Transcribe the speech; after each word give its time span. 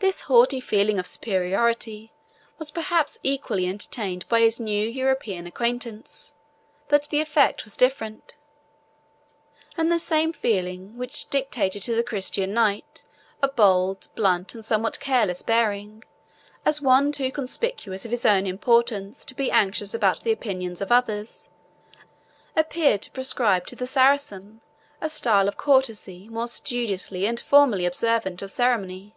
This 0.00 0.22
haughty 0.22 0.60
feeling 0.60 0.98
of 0.98 1.06
superiority 1.06 2.10
was 2.56 2.70
perhaps 2.70 3.18
equally 3.22 3.66
entertained 3.68 4.26
by 4.30 4.40
his 4.40 4.58
new 4.58 4.88
European 4.88 5.46
acquaintance, 5.46 6.32
but 6.88 7.10
the 7.10 7.20
effect 7.20 7.64
was 7.64 7.76
different; 7.76 8.34
and 9.76 9.92
the 9.92 9.98
same 9.98 10.32
feeling, 10.32 10.96
which 10.96 11.28
dictated 11.28 11.82
to 11.82 11.94
the 11.94 12.02
Christian 12.02 12.54
knight 12.54 13.04
a 13.42 13.48
bold, 13.48 14.08
blunt, 14.14 14.54
and 14.54 14.64
somewhat 14.64 14.98
careless 15.00 15.42
bearing, 15.42 16.02
as 16.64 16.80
one 16.80 17.12
too 17.12 17.30
conscious 17.30 18.06
of 18.06 18.10
his 18.10 18.24
own 18.24 18.46
importance 18.46 19.22
to 19.26 19.34
be 19.34 19.50
anxious 19.50 19.92
about 19.92 20.20
the 20.22 20.32
opinions 20.32 20.80
of 20.80 20.90
others, 20.90 21.50
appeared 22.56 23.02
to 23.02 23.10
prescribe 23.10 23.66
to 23.66 23.76
the 23.76 23.86
Saracen 23.86 24.62
a 25.02 25.10
style 25.10 25.46
of 25.46 25.58
courtesy 25.58 26.26
more 26.30 26.48
studiously 26.48 27.26
and 27.26 27.38
formally 27.38 27.84
observant 27.84 28.40
of 28.40 28.50
ceremony. 28.50 29.14